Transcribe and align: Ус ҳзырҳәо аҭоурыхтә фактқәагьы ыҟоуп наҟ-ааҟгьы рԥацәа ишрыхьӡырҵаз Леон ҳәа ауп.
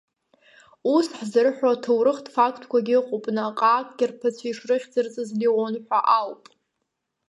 Ус 0.93 1.05
ҳзырҳәо 1.17 1.67
аҭоурыхтә 1.73 2.31
фактқәагьы 2.35 2.95
ыҟоуп 2.99 3.25
наҟ-ааҟгьы 3.35 4.05
рԥацәа 4.11 4.45
ишрыхьӡырҵаз 4.49 5.29
Леон 5.39 5.73
ҳәа 5.85 5.99
ауп. 6.19 6.43